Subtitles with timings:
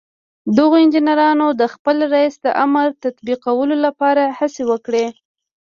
[0.57, 5.05] دغو انجنيرانو د خپل رئيس د امر تطبيقولو لپاره هڅې وکړې.